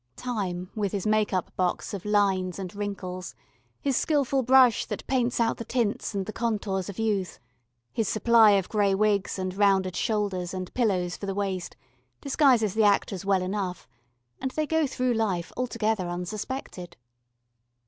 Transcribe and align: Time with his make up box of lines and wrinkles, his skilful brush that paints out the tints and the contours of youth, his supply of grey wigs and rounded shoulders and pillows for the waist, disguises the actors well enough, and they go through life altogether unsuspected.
Time 0.15 0.71
with 0.73 0.93
his 0.93 1.05
make 1.05 1.31
up 1.31 1.55
box 1.55 1.93
of 1.93 2.05
lines 2.05 2.57
and 2.57 2.73
wrinkles, 2.73 3.35
his 3.79 3.95
skilful 3.95 4.41
brush 4.41 4.83
that 4.87 5.05
paints 5.05 5.39
out 5.39 5.57
the 5.57 5.63
tints 5.63 6.15
and 6.15 6.25
the 6.25 6.33
contours 6.33 6.89
of 6.89 6.97
youth, 6.97 7.37
his 7.93 8.07
supply 8.09 8.53
of 8.53 8.67
grey 8.67 8.95
wigs 8.95 9.37
and 9.37 9.55
rounded 9.55 9.95
shoulders 9.95 10.55
and 10.55 10.73
pillows 10.73 11.15
for 11.15 11.27
the 11.27 11.35
waist, 11.35 11.75
disguises 12.19 12.73
the 12.73 12.83
actors 12.83 13.25
well 13.25 13.43
enough, 13.43 13.87
and 14.39 14.49
they 14.49 14.65
go 14.65 14.87
through 14.87 15.13
life 15.13 15.51
altogether 15.55 16.07
unsuspected. 16.09 16.97